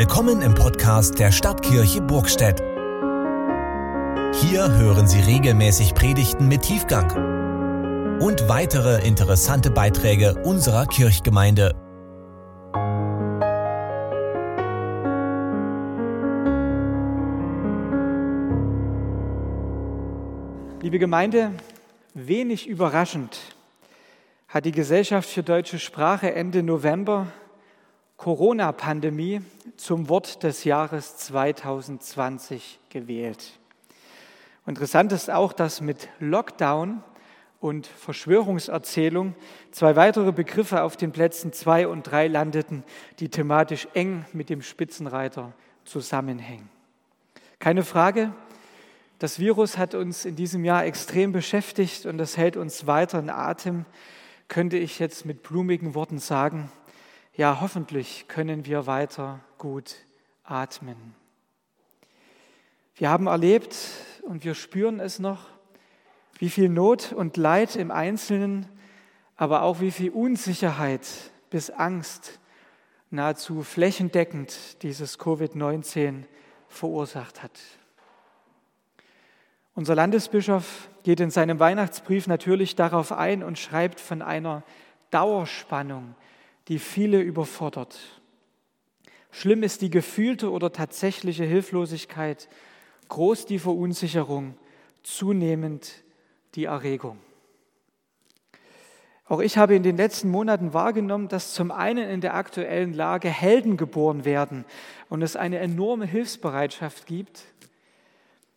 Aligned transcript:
Willkommen 0.00 0.40
im 0.40 0.54
Podcast 0.54 1.18
der 1.18 1.30
Stadtkirche 1.30 2.00
Burgstedt. 2.00 2.58
Hier 4.40 4.72
hören 4.78 5.06
Sie 5.06 5.20
regelmäßig 5.20 5.92
Predigten 5.92 6.48
mit 6.48 6.62
Tiefgang 6.62 8.18
und 8.18 8.48
weitere 8.48 9.06
interessante 9.06 9.70
Beiträge 9.70 10.42
unserer 10.42 10.86
Kirchgemeinde. 10.86 11.74
Liebe 20.80 20.98
Gemeinde, 20.98 21.52
wenig 22.14 22.66
überraschend 22.66 23.38
hat 24.48 24.64
die 24.64 24.72
Gesellschaft 24.72 25.28
für 25.28 25.42
deutsche 25.42 25.78
Sprache 25.78 26.34
Ende 26.34 26.62
November 26.62 27.26
Corona-Pandemie 28.20 29.40
zum 29.78 30.10
Wort 30.10 30.42
des 30.42 30.64
Jahres 30.64 31.16
2020 31.16 32.78
gewählt. 32.90 33.58
Interessant 34.66 35.10
ist 35.12 35.30
auch, 35.30 35.54
dass 35.54 35.80
mit 35.80 36.10
Lockdown 36.18 37.02
und 37.60 37.86
Verschwörungserzählung 37.86 39.34
zwei 39.70 39.96
weitere 39.96 40.32
Begriffe 40.32 40.82
auf 40.82 40.98
den 40.98 41.12
Plätzen 41.12 41.54
zwei 41.54 41.88
und 41.88 42.02
drei 42.02 42.28
landeten, 42.28 42.84
die 43.20 43.30
thematisch 43.30 43.88
eng 43.94 44.26
mit 44.34 44.50
dem 44.50 44.60
Spitzenreiter 44.60 45.54
zusammenhängen. 45.86 46.68
Keine 47.58 47.84
Frage, 47.84 48.34
das 49.18 49.38
Virus 49.38 49.78
hat 49.78 49.94
uns 49.94 50.26
in 50.26 50.36
diesem 50.36 50.66
Jahr 50.66 50.84
extrem 50.84 51.32
beschäftigt 51.32 52.04
und 52.04 52.18
das 52.18 52.36
hält 52.36 52.58
uns 52.58 52.86
weiter 52.86 53.18
in 53.18 53.30
Atem, 53.30 53.86
könnte 54.48 54.76
ich 54.76 54.98
jetzt 54.98 55.24
mit 55.24 55.42
blumigen 55.42 55.94
Worten 55.94 56.18
sagen 56.18 56.70
ja, 57.34 57.60
hoffentlich 57.60 58.26
können 58.28 58.66
wir 58.66 58.86
weiter 58.86 59.40
gut 59.58 59.96
atmen. 60.44 61.14
Wir 62.96 63.08
haben 63.08 63.28
erlebt 63.28 63.76
und 64.22 64.44
wir 64.44 64.54
spüren 64.54 65.00
es 65.00 65.18
noch, 65.18 65.46
wie 66.38 66.50
viel 66.50 66.68
Not 66.68 67.12
und 67.12 67.36
Leid 67.36 67.76
im 67.76 67.90
Einzelnen, 67.90 68.66
aber 69.36 69.62
auch 69.62 69.80
wie 69.80 69.90
viel 69.90 70.10
Unsicherheit 70.10 71.06
bis 71.50 71.70
Angst 71.70 72.40
nahezu 73.10 73.62
flächendeckend 73.62 74.82
dieses 74.82 75.18
Covid-19 75.18 76.24
verursacht 76.68 77.42
hat. 77.42 77.58
Unser 79.74 79.94
Landesbischof 79.94 80.88
geht 81.02 81.20
in 81.20 81.30
seinem 81.30 81.58
Weihnachtsbrief 81.58 82.26
natürlich 82.26 82.76
darauf 82.76 83.12
ein 83.12 83.42
und 83.42 83.58
schreibt 83.58 84.00
von 84.00 84.20
einer 84.20 84.62
Dauerspannung 85.10 86.14
die 86.70 86.78
viele 86.78 87.20
überfordert. 87.20 87.98
Schlimm 89.32 89.64
ist 89.64 89.82
die 89.82 89.90
gefühlte 89.90 90.52
oder 90.52 90.72
tatsächliche 90.72 91.42
Hilflosigkeit, 91.42 92.48
groß 93.08 93.44
die 93.44 93.58
Verunsicherung, 93.58 94.54
zunehmend 95.02 96.04
die 96.54 96.66
Erregung. 96.66 97.18
Auch 99.26 99.40
ich 99.40 99.58
habe 99.58 99.74
in 99.74 99.82
den 99.82 99.96
letzten 99.96 100.30
Monaten 100.30 100.72
wahrgenommen, 100.72 101.26
dass 101.26 101.54
zum 101.54 101.72
einen 101.72 102.08
in 102.08 102.20
der 102.20 102.34
aktuellen 102.34 102.94
Lage 102.94 103.28
Helden 103.28 103.76
geboren 103.76 104.24
werden 104.24 104.64
und 105.08 105.22
es 105.22 105.34
eine 105.34 105.58
enorme 105.58 106.06
Hilfsbereitschaft 106.06 107.06
gibt. 107.06 107.46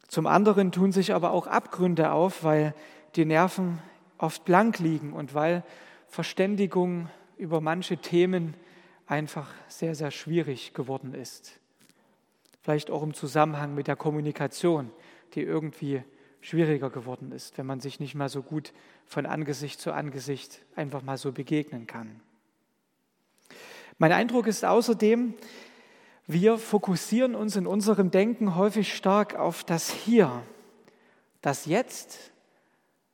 Zum 0.08 0.28
anderen 0.28 0.72
tun 0.72 0.92
sich 0.92 1.16
aber 1.16 1.32
auch 1.32 1.48
Abgründe 1.48 2.12
auf, 2.12 2.44
weil 2.44 2.76
die 3.16 3.26
Nerven 3.26 3.80
oft 4.20 4.46
blank 4.46 4.78
liegen 4.78 5.14
und 5.14 5.34
weil 5.34 5.64
Verständigung 6.10 7.10
über 7.38 7.62
manche 7.62 7.98
Themen 7.98 8.54
einfach 9.08 9.52
sehr, 9.68 9.96
sehr 9.96 10.12
schwierig 10.12 10.74
geworden 10.74 11.14
ist. 11.14 11.60
Vielleicht 12.62 12.90
auch 12.90 13.04
im 13.04 13.14
Zusammenhang 13.14 13.76
mit 13.76 13.88
der 13.88 13.96
Kommunikation, 13.96 14.92
die 15.34 15.42
irgendwie 15.42 16.04
schwieriger 16.42 16.90
geworden 16.90 17.32
ist, 17.32 17.58
wenn 17.58 17.66
man 17.66 17.80
sich 17.80 18.00
nicht 18.00 18.16
mehr 18.16 18.30
so 18.30 18.42
gut 18.42 18.74
von 19.06 19.26
Angesicht 19.26 19.80
zu 19.80 19.94
Angesicht 19.94 20.62
einfach 20.76 21.02
mal 21.02 21.18
so 21.18 21.32
begegnen 21.32 21.88
kann. 21.88 22.22
Mein 23.98 24.12
Eindruck 24.12 24.48
ist 24.48 24.66
außerdem, 24.66 25.34
wir 26.26 26.58
fokussieren 26.58 27.36
uns 27.36 27.56
in 27.56 27.68
unserem 27.68 28.12
Denken 28.12 28.56
häufig 28.56 28.94
stark 28.94 29.36
auf 29.36 29.64
das 29.64 29.92
Hier, 29.92 30.44
das 31.42 31.66
Jetzt 31.66 32.32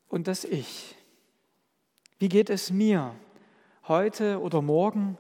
und 0.08 0.28
das 0.28 0.44
Ich. 0.46 0.96
Wie 2.20 2.30
geht 2.30 2.50
es 2.50 2.72
mir? 2.72 3.16
Heute 3.90 4.40
oder 4.40 4.62
morgen 4.62 5.18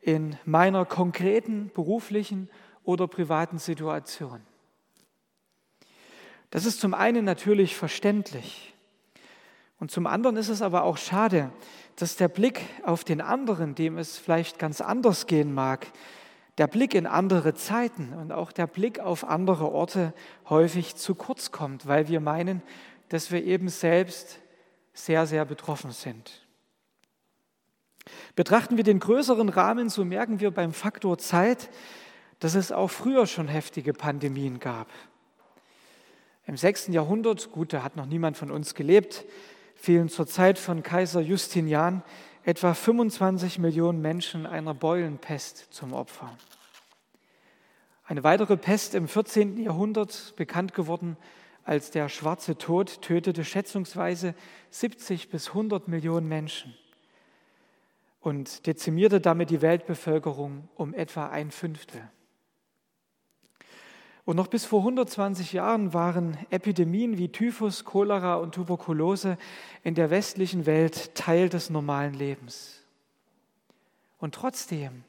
in 0.00 0.36
meiner 0.44 0.86
konkreten 0.86 1.70
beruflichen 1.74 2.48
oder 2.84 3.06
privaten 3.06 3.58
Situation. 3.58 4.40
Das 6.50 6.64
ist 6.64 6.80
zum 6.80 6.94
einen 6.94 7.24
natürlich 7.24 7.76
verständlich 7.76 8.72
und 9.82 9.90
zum 9.90 10.06
anderen 10.06 10.36
ist 10.36 10.48
es 10.48 10.62
aber 10.62 10.84
auch 10.84 10.96
schade, 10.96 11.50
dass 11.96 12.14
der 12.14 12.28
Blick 12.28 12.60
auf 12.84 13.02
den 13.02 13.20
anderen, 13.20 13.74
dem 13.74 13.98
es 13.98 14.16
vielleicht 14.16 14.60
ganz 14.60 14.80
anders 14.80 15.26
gehen 15.26 15.52
mag, 15.52 15.88
der 16.58 16.68
Blick 16.68 16.94
in 16.94 17.06
andere 17.06 17.54
Zeiten 17.54 18.12
und 18.12 18.30
auch 18.30 18.52
der 18.52 18.68
Blick 18.68 19.00
auf 19.00 19.24
andere 19.24 19.72
Orte 19.72 20.14
häufig 20.48 20.94
zu 20.94 21.16
kurz 21.16 21.50
kommt, 21.50 21.88
weil 21.88 22.06
wir 22.06 22.20
meinen, 22.20 22.62
dass 23.08 23.32
wir 23.32 23.42
eben 23.42 23.68
selbst 23.68 24.38
sehr, 24.92 25.26
sehr 25.26 25.44
betroffen 25.44 25.90
sind. 25.90 26.41
Betrachten 28.34 28.76
wir 28.76 28.84
den 28.84 28.98
größeren 28.98 29.48
Rahmen, 29.48 29.88
so 29.88 30.04
merken 30.04 30.40
wir 30.40 30.50
beim 30.50 30.72
Faktor 30.72 31.18
Zeit, 31.18 31.70
dass 32.40 32.54
es 32.54 32.72
auch 32.72 32.88
früher 32.88 33.26
schon 33.26 33.48
heftige 33.48 33.92
Pandemien 33.92 34.58
gab. 34.58 34.88
Im 36.46 36.56
6. 36.56 36.88
Jahrhundert, 36.88 37.52
gut, 37.52 37.72
da 37.72 37.82
hat 37.84 37.96
noch 37.96 38.06
niemand 38.06 38.36
von 38.36 38.50
uns 38.50 38.74
gelebt, 38.74 39.24
fielen 39.76 40.08
zur 40.08 40.26
Zeit 40.26 40.58
von 40.58 40.82
Kaiser 40.82 41.20
Justinian 41.20 42.02
etwa 42.44 42.74
25 42.74 43.60
Millionen 43.60 44.02
Menschen 44.02 44.46
einer 44.46 44.74
Beulenpest 44.74 45.68
zum 45.70 45.92
Opfer. 45.92 46.36
Eine 48.04 48.24
weitere 48.24 48.56
Pest 48.56 48.96
im 48.96 49.06
14. 49.06 49.62
Jahrhundert, 49.62 50.34
bekannt 50.34 50.74
geworden 50.74 51.16
als 51.64 51.92
der 51.92 52.08
Schwarze 52.08 52.58
Tod, 52.58 53.02
tötete 53.02 53.44
schätzungsweise 53.44 54.34
70 54.70 55.30
bis 55.30 55.48
100 55.50 55.86
Millionen 55.86 56.28
Menschen 56.28 56.74
und 58.22 58.66
dezimierte 58.66 59.20
damit 59.20 59.50
die 59.50 59.60
Weltbevölkerung 59.60 60.68
um 60.76 60.94
etwa 60.94 61.26
ein 61.26 61.50
Fünftel. 61.50 62.00
Und 64.24 64.36
noch 64.36 64.46
bis 64.46 64.64
vor 64.64 64.78
120 64.80 65.52
Jahren 65.52 65.92
waren 65.92 66.38
Epidemien 66.50 67.18
wie 67.18 67.30
Typhus, 67.30 67.84
Cholera 67.84 68.36
und 68.36 68.54
Tuberkulose 68.54 69.36
in 69.82 69.96
der 69.96 70.10
westlichen 70.10 70.64
Welt 70.64 71.16
Teil 71.16 71.48
des 71.48 71.70
normalen 71.70 72.14
Lebens. 72.14 72.84
Und 74.18 74.36
trotzdem 74.36 75.02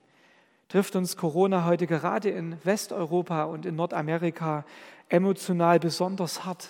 trifft 0.68 0.95
uns 0.95 1.16
Corona 1.16 1.66
heute 1.66 1.85
gerade 1.85 2.31
in 2.31 2.57
Westeuropa 2.66 3.44
und 3.44 3.68
in 3.68 3.75
Nordamerika 3.75 4.66
emotional 5.09 5.80
besonders 5.80 6.45
hart, 6.45 6.68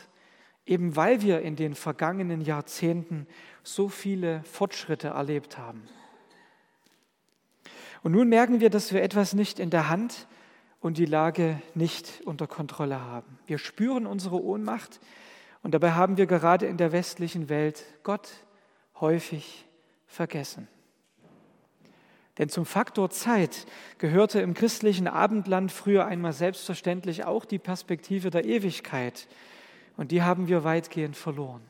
eben 0.66 0.98
weil 0.98 1.22
wir 1.22 1.42
in 1.42 1.56
den 1.56 1.74
vergangenen 1.74 2.42
Jahrzehnten 2.42 3.28
so 3.64 3.88
viele 3.88 4.44
Fortschritte 4.44 5.08
erlebt 5.08 5.58
haben. 5.58 5.88
Und 8.04 8.12
nun 8.12 8.28
merken 8.28 8.60
wir, 8.60 8.70
dass 8.70 8.94
wir 8.94 9.02
etwas 9.02 9.34
nicht 9.34 9.60
in 9.60 9.70
der 9.70 9.90
Hand 9.90 10.28
und 10.82 10.98
die 10.98 11.06
Lage 11.06 11.62
nicht 11.74 12.22
unter 12.26 12.48
Kontrolle 12.48 13.00
haben. 13.00 13.40
Wir 13.48 13.58
spüren 13.58 14.06
unsere 14.06 14.44
Ohnmacht 14.44 15.00
und 15.64 15.74
dabei 15.74 15.94
haben 15.94 16.18
wir 16.18 16.26
gerade 16.26 16.66
in 16.66 16.76
der 16.76 16.92
westlichen 16.92 17.48
Welt 17.48 17.86
Gott 18.04 18.30
häufig 19.00 19.66
vergessen. 20.06 20.68
Denn 22.38 22.50
zum 22.50 22.66
Faktor 22.66 23.10
Zeit 23.10 23.66
gehörte 24.00 24.42
im 24.42 24.54
christlichen 24.54 25.08
Abendland 25.08 25.72
früher 25.72 26.06
einmal 26.06 26.34
selbstverständlich 26.34 27.26
auch 27.26 27.46
die 27.46 27.60
Perspektive 27.60 28.32
der 28.32 28.44
Ewigkeit. 28.44 29.28
Und 29.96 30.12
die 30.12 30.24
haben 30.24 30.48
wir 30.48 30.64
weitgehend 30.64 31.16
verloren. 31.16 31.62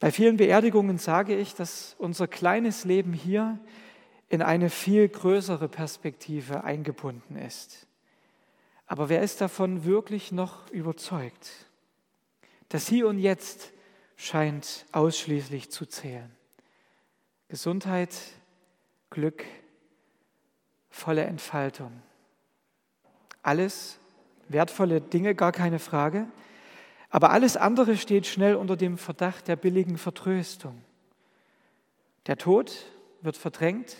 Bei 0.00 0.10
vielen 0.10 0.36
Beerdigungen 0.36 0.98
sage 0.98 1.36
ich, 1.36 1.54
dass 1.54 1.94
unser 1.98 2.28
kleines 2.28 2.84
Leben 2.84 3.12
hier 3.12 3.58
in 4.28 4.42
eine 4.42 4.70
viel 4.70 5.08
größere 5.08 5.68
Perspektive 5.68 6.64
eingebunden 6.64 7.36
ist. 7.36 7.86
Aber 8.86 9.08
wer 9.08 9.22
ist 9.22 9.40
davon 9.40 9.84
wirklich 9.84 10.32
noch 10.32 10.68
überzeugt? 10.70 11.50
Das 12.68 12.88
Hier 12.88 13.06
und 13.08 13.18
Jetzt 13.18 13.72
scheint 14.16 14.86
ausschließlich 14.92 15.70
zu 15.70 15.86
zählen. 15.86 16.30
Gesundheit, 17.48 18.14
Glück, 19.10 19.44
volle 20.90 21.24
Entfaltung. 21.24 21.92
Alles 23.42 23.98
wertvolle 24.48 25.00
Dinge, 25.00 25.34
gar 25.34 25.52
keine 25.52 25.78
Frage. 25.78 26.26
Aber 27.14 27.30
alles 27.30 27.56
andere 27.56 27.96
steht 27.96 28.26
schnell 28.26 28.56
unter 28.56 28.76
dem 28.76 28.98
Verdacht 28.98 29.46
der 29.46 29.54
billigen 29.54 29.98
Vertröstung. 29.98 30.82
Der 32.26 32.36
Tod 32.36 32.90
wird 33.20 33.36
verdrängt, 33.36 33.96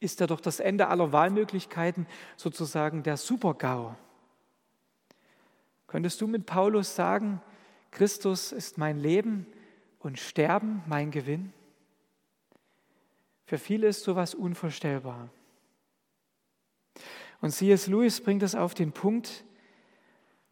ist 0.00 0.20
ja 0.20 0.26
doch 0.26 0.42
das 0.42 0.60
Ende 0.60 0.88
aller 0.88 1.14
Wahlmöglichkeiten 1.14 2.06
sozusagen 2.36 3.02
der 3.02 3.16
Super-GAU. 3.16 3.94
Könntest 5.86 6.20
du 6.20 6.26
mit 6.26 6.44
Paulus 6.44 6.94
sagen, 6.94 7.40
Christus 7.90 8.52
ist 8.52 8.76
mein 8.76 8.98
Leben 8.98 9.46
und 9.98 10.18
Sterben 10.18 10.82
mein 10.86 11.10
Gewinn? 11.10 11.54
Für 13.46 13.56
viele 13.56 13.86
ist 13.86 14.02
sowas 14.04 14.34
unvorstellbar. 14.34 15.30
Und 17.40 17.52
C.S. 17.52 17.86
Lewis 17.86 18.20
bringt 18.20 18.42
es 18.42 18.54
auf 18.54 18.74
den 18.74 18.92
Punkt, 18.92 19.42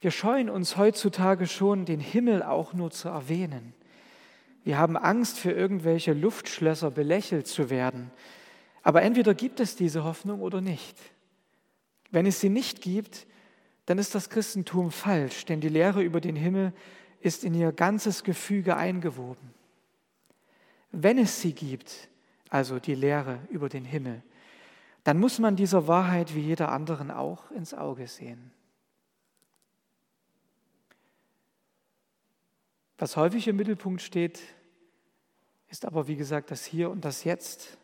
wir 0.01 0.11
scheuen 0.11 0.49
uns 0.49 0.77
heutzutage 0.77 1.47
schon, 1.47 1.85
den 1.85 2.01
Himmel 2.01 2.43
auch 2.43 2.73
nur 2.73 2.91
zu 2.91 3.09
erwähnen. 3.09 3.75
Wir 4.63 4.79
haben 4.79 4.97
Angst, 4.97 5.39
für 5.39 5.51
irgendwelche 5.51 6.13
Luftschlösser 6.13 6.91
belächelt 6.91 7.47
zu 7.47 7.71
werden. 7.71 8.11
Aber 8.83 9.03
entweder 9.03 9.35
gibt 9.35 9.61
es 9.61 9.77
diese 9.77 10.05
Hoffnung 10.05 10.41
oder 10.41 10.61
nicht. 10.61 10.97
Wenn 12.11 12.27
es 12.27 12.41
sie 12.41 12.49
nicht 12.49 12.81
gibt, 12.81 13.27
dann 13.87 13.99
ist 13.99 14.15
das 14.15 14.31
Christentum 14.31 14.91
falsch, 14.91 15.47
denn 15.47 15.61
die 15.61 15.69
Lehre 15.69 16.03
über 16.03 16.21
den 16.21 16.37
Himmel 16.37 16.73
ist 17.21 17.45
in 17.45 17.55
ihr 17.55 17.73
ganzes 17.73 18.23
Gefüge 18.23 18.77
eingewoben. 18.77 19.55
Wenn 20.93 21.19
es 21.19 21.41
sie 21.41 21.53
gibt, 21.53 22.09
also 22.51 22.79
die 22.79 22.95
Lehre 22.95 23.41
über 23.51 23.69
den 23.69 23.85
Himmel, 23.85 24.23
dann 25.05 25.19
muss 25.19 25.39
man 25.39 25.57
dieser 25.57 25.87
Wahrheit 25.87 26.35
wie 26.35 26.41
jeder 26.41 26.71
anderen 26.71 27.11
auch 27.11 27.51
ins 27.51 27.75
Auge 27.75 28.07
sehen. 28.07 28.53
Was 32.99 33.17
häufig 33.17 33.47
im 33.47 33.55
Mittelpunkt 33.55 34.03
steht, 34.03 34.41
ist 35.69 35.85
aber 35.85 36.09
wie 36.09 36.17
gesagt 36.17 36.51
das 36.51 36.65
Hier 36.65 36.91
und 36.91 37.05
das 37.05 37.23
Jetzt 37.23 37.79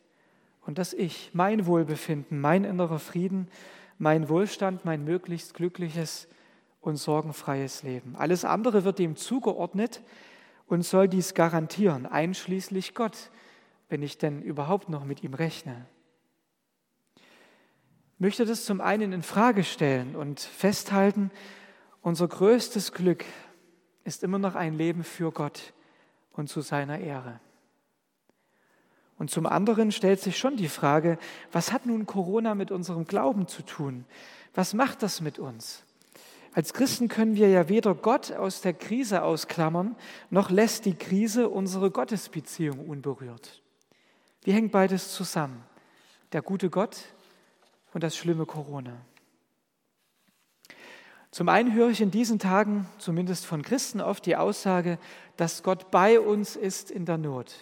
und 0.62 0.76
das 0.76 0.93
Ich, 0.93 1.31
mein 1.32 1.66
Wohlbefinden, 1.66 2.40
mein 2.40 2.64
innerer 2.64 2.99
Frieden, 2.99 3.49
mein 3.96 4.28
Wohlstand, 4.28 4.84
mein 4.84 5.05
möglichst 5.05 5.55
glückliches 5.55 6.26
und 6.81 6.96
sorgenfreies 6.96 7.84
Leben. 7.84 8.16
Alles 8.16 8.44
andere 8.44 8.82
wird 8.82 8.99
dem 8.99 9.14
zugeordnet 9.14 10.02
und 10.66 10.82
soll 10.82 11.06
dies 11.06 11.34
garantieren, 11.34 12.06
einschließlich 12.06 12.94
Gott, 12.94 13.31
wenn 13.88 14.02
ich 14.02 14.19
denn 14.19 14.43
überhaupt 14.43 14.88
noch 14.88 15.05
mit 15.05 15.22
ihm 15.22 15.34
rechne. 15.34 15.87
Ich 17.16 18.20
möchte 18.20 18.44
das 18.46 18.64
zum 18.64 18.81
einen 18.81 19.12
in 19.12 19.22
Frage 19.22 19.62
stellen 19.62 20.16
und 20.16 20.40
festhalten, 20.40 21.31
unser 22.00 22.26
größtes 22.26 22.93
Glück 22.93 23.25
ist 24.05 24.23
immer 24.23 24.39
noch 24.39 24.55
ein 24.55 24.77
Leben 24.77 25.03
für 25.03 25.33
Gott 25.33 25.73
und 26.33 26.49
zu 26.49 26.61
seiner 26.61 26.99
Ehre. 26.99 27.41
Und 29.19 29.31
zum 29.31 29.47
anderen 29.47 29.93
stellt 29.93 30.21
sich 30.21 30.39
schon 30.39 30.56
die 30.56 30.69
Frage, 30.69 31.19
was 31.53 31.73
hat 31.73 31.87
nun 31.87 32.06
Corona 32.06 32.55
mit 32.55 32.71
unserem 32.71 33.06
Glauben 33.06 33.47
zu 33.47 33.62
tun? 33.62 34.05
Was 34.55 34.75
macht 34.75 35.03
das 35.03 35.21
mit 35.21 35.39
uns? 35.39 35.85
Als 36.53 36.73
Christen 36.73 37.09
können 37.09 37.35
wir 37.35 37.49
ja 37.49 37.69
weder 37.69 37.95
Gott 37.95 38.33
aus 38.33 38.61
der 38.61 38.75
Krise 38.75 39.23
ausklammern, 39.23 39.97
noch 40.31 40.50
lässt 40.50 40.85
die 40.85 40.95
Krise 40.95 41.49
unsere 41.49 41.91
Gottesbeziehung 41.91 42.79
unberührt. 42.89 43.62
Wie 44.43 44.53
hängt 44.53 44.71
beides 44.71 45.15
zusammen? 45.15 45.65
Der 46.33 46.43
gute 46.43 46.71
Gott 46.71 46.97
und 47.93 48.05
das 48.05 48.17
schlimme 48.17 48.47
Corona. 48.47 48.97
Zum 51.35 51.49
einen 51.49 51.75
höre 51.75 51.91
ich 51.91 52.01
in 52.01 52.13
diesen 52.13 52.39
Tagen, 52.39 52.87
zumindest 52.99 53.45
von 53.45 53.63
Christen, 53.63 54.01
oft 54.01 54.25
die 54.25 54.37
Aussage, 54.37 55.01
dass 55.37 55.65
Gott 55.65 55.91
bei 55.91 56.21
uns 56.21 56.55
ist 56.55 56.93
in 56.93 57.07
der 57.07 57.19
Not. 57.19 57.57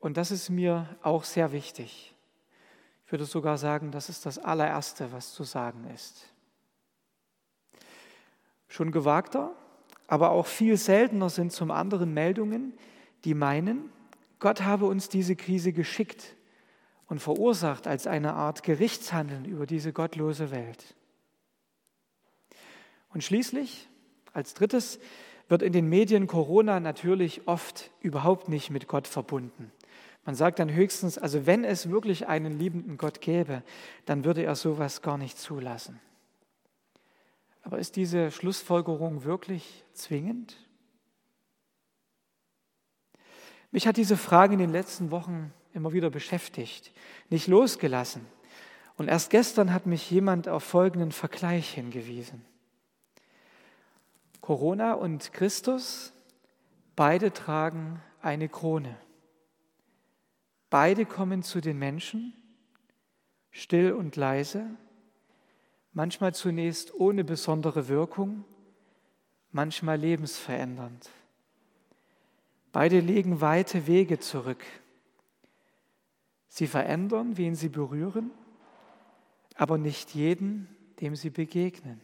Und 0.00 0.16
das 0.16 0.32
ist 0.32 0.50
mir 0.50 0.88
auch 1.00 1.22
sehr 1.22 1.52
wichtig. 1.52 2.16
Ich 3.06 3.12
würde 3.12 3.26
sogar 3.26 3.58
sagen, 3.58 3.92
das 3.92 4.08
ist 4.08 4.26
das 4.26 4.40
allererste, 4.40 5.12
was 5.12 5.32
zu 5.34 5.44
sagen 5.44 5.88
ist. 5.94 6.32
Schon 8.66 8.90
gewagter, 8.90 9.52
aber 10.08 10.32
auch 10.32 10.46
viel 10.46 10.76
seltener 10.76 11.30
sind 11.30 11.52
zum 11.52 11.70
anderen 11.70 12.12
Meldungen, 12.12 12.72
die 13.24 13.34
meinen, 13.34 13.92
Gott 14.40 14.62
habe 14.62 14.86
uns 14.86 15.08
diese 15.08 15.36
Krise 15.36 15.72
geschickt 15.72 16.34
und 17.06 17.20
verursacht 17.20 17.86
als 17.86 18.08
eine 18.08 18.34
Art 18.34 18.64
Gerichtshandeln 18.64 19.44
über 19.44 19.64
diese 19.64 19.92
gottlose 19.92 20.50
Welt. 20.50 20.96
Und 23.14 23.22
schließlich, 23.22 23.88
als 24.32 24.54
drittes, 24.54 24.98
wird 25.48 25.62
in 25.62 25.72
den 25.72 25.88
Medien 25.88 26.26
Corona 26.26 26.80
natürlich 26.80 27.46
oft 27.46 27.90
überhaupt 28.00 28.48
nicht 28.48 28.70
mit 28.70 28.88
Gott 28.88 29.06
verbunden. 29.06 29.70
Man 30.24 30.34
sagt 30.34 30.58
dann 30.58 30.72
höchstens, 30.72 31.16
also 31.16 31.46
wenn 31.46 31.64
es 31.64 31.90
wirklich 31.90 32.26
einen 32.26 32.58
liebenden 32.58 32.96
Gott 32.96 33.20
gäbe, 33.20 33.62
dann 34.04 34.24
würde 34.24 34.42
er 34.42 34.56
sowas 34.56 35.00
gar 35.00 35.16
nicht 35.16 35.38
zulassen. 35.38 36.00
Aber 37.62 37.78
ist 37.78 37.96
diese 37.96 38.30
Schlussfolgerung 38.30 39.24
wirklich 39.24 39.84
zwingend? 39.92 40.56
Mich 43.70 43.86
hat 43.86 43.96
diese 43.96 44.16
Frage 44.16 44.54
in 44.54 44.58
den 44.58 44.72
letzten 44.72 45.10
Wochen 45.10 45.52
immer 45.72 45.92
wieder 45.92 46.10
beschäftigt, 46.10 46.92
nicht 47.30 47.46
losgelassen. 47.46 48.26
Und 48.96 49.08
erst 49.08 49.30
gestern 49.30 49.72
hat 49.72 49.86
mich 49.86 50.10
jemand 50.10 50.48
auf 50.48 50.64
folgenden 50.64 51.12
Vergleich 51.12 51.74
hingewiesen. 51.74 52.44
Corona 54.44 54.92
und 54.92 55.32
Christus, 55.32 56.12
beide 56.96 57.32
tragen 57.32 58.02
eine 58.20 58.50
Krone. 58.50 58.94
Beide 60.68 61.06
kommen 61.06 61.42
zu 61.42 61.62
den 61.62 61.78
Menschen, 61.78 62.34
still 63.50 63.92
und 63.92 64.16
leise, 64.16 64.66
manchmal 65.94 66.34
zunächst 66.34 66.92
ohne 66.92 67.24
besondere 67.24 67.88
Wirkung, 67.88 68.44
manchmal 69.50 69.96
lebensverändernd. 69.96 71.08
Beide 72.70 73.00
legen 73.00 73.40
weite 73.40 73.86
Wege 73.86 74.18
zurück. 74.18 74.62
Sie 76.48 76.66
verändern, 76.66 77.38
wen 77.38 77.54
sie 77.54 77.70
berühren, 77.70 78.30
aber 79.56 79.78
nicht 79.78 80.14
jeden, 80.14 80.68
dem 81.00 81.16
sie 81.16 81.30
begegnen. 81.30 82.02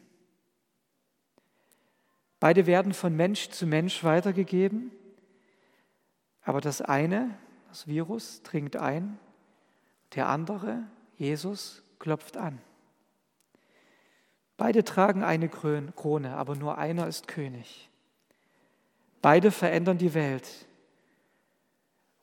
Beide 2.40 2.66
werden 2.66 2.94
von 2.94 3.14
Mensch 3.14 3.50
zu 3.50 3.66
Mensch 3.66 4.02
weitergegeben, 4.02 4.90
aber 6.42 6.60
das 6.60 6.80
eine 6.80 7.36
das 7.70 7.86
Virus 7.86 8.42
dringt 8.42 8.76
ein, 8.76 9.18
der 10.16 10.28
andere, 10.28 10.82
Jesus, 11.16 11.84
klopft 12.00 12.36
an. 12.36 12.60
Beide 14.56 14.82
tragen 14.82 15.22
eine 15.22 15.48
Krone, 15.48 16.36
aber 16.36 16.56
nur 16.56 16.78
einer 16.78 17.06
ist 17.06 17.28
König. 17.28 17.88
Beide 19.22 19.52
verändern 19.52 19.98
die 19.98 20.14
Welt. 20.14 20.66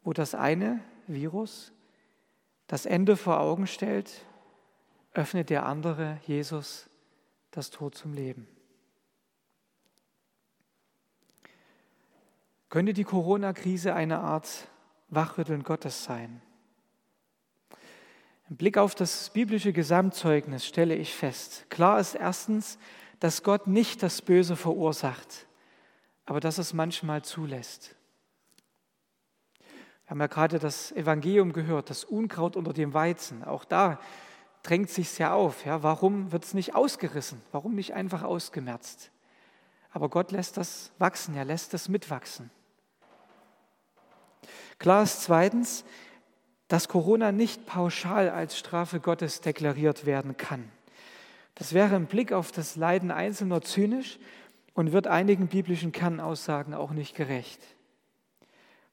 Wo 0.03 0.11
das 0.11 0.35
eine 0.35 0.81
Virus 1.07 1.71
das 2.67 2.85
Ende 2.85 3.15
vor 3.15 3.39
Augen 3.39 3.67
stellt, 3.67 4.25
öffnet 5.13 5.49
der 5.49 5.65
andere, 5.65 6.19
Jesus, 6.25 6.89
das 7.51 7.69
Tor 7.69 7.93
zum 7.93 8.13
Leben. 8.13 8.47
Könnte 12.69 12.93
die 12.93 13.03
Corona-Krise 13.03 13.93
eine 13.93 14.19
Art 14.19 14.67
Wachrütteln 15.09 15.63
Gottes 15.63 16.03
sein. 16.03 16.41
Im 18.49 18.55
Blick 18.57 18.77
auf 18.77 18.95
das 18.95 19.29
biblische 19.29 19.73
Gesamtzeugnis 19.73 20.65
stelle 20.65 20.95
ich 20.95 21.13
fest, 21.13 21.69
klar 21.69 21.99
ist 21.99 22.15
erstens, 22.15 22.77
dass 23.19 23.43
Gott 23.43 23.67
nicht 23.67 24.03
das 24.03 24.21
Böse 24.21 24.55
verursacht, 24.55 25.47
aber 26.25 26.39
dass 26.39 26.57
es 26.57 26.73
manchmal 26.73 27.23
zulässt. 27.23 27.95
Wir 30.05 30.11
haben 30.11 30.21
ja 30.21 30.27
gerade 30.27 30.59
das 30.59 30.93
Evangelium 30.93 31.51
gehört, 31.51 31.89
das 31.89 32.05
Unkraut 32.05 32.55
unter 32.55 32.71
dem 32.71 32.93
Weizen. 32.93 33.43
Auch 33.43 33.65
da 33.65 33.99
drängt 34.63 34.89
sich 34.89 35.17
ja 35.17 35.33
auf. 35.33 35.65
Ja, 35.65 35.83
warum 35.83 36.31
wird 36.31 36.45
es 36.45 36.53
nicht 36.53 36.75
ausgerissen? 36.75 37.41
Warum 37.51 37.75
nicht 37.75 37.93
einfach 37.93 38.23
ausgemerzt? 38.23 39.11
Aber 39.91 40.07
Gott 40.07 40.31
lässt 40.31 40.55
das 40.55 40.91
wachsen, 40.97 41.35
er 41.35 41.43
lässt 41.43 41.73
das 41.73 41.89
mitwachsen. 41.89 42.51
Klar 44.79 45.03
ist 45.03 45.23
zweitens, 45.23 45.83
dass 46.67 46.87
Corona 46.87 47.31
nicht 47.31 47.65
pauschal 47.65 48.29
als 48.29 48.57
Strafe 48.57 48.99
Gottes 48.99 49.41
deklariert 49.41 50.05
werden 50.05 50.37
kann. 50.37 50.69
Das 51.55 51.73
wäre 51.73 51.95
im 51.95 52.05
Blick 52.05 52.33
auf 52.33 52.51
das 52.51 52.75
Leiden 52.75 53.09
Einzelner 53.09 53.61
zynisch 53.61 54.19
und 54.73 54.91
wird 54.91 55.07
einigen 55.07 55.47
biblischen 55.47 55.91
Kernaussagen 55.91 56.73
auch 56.73 56.91
nicht 56.91 57.15
gerecht. 57.15 57.59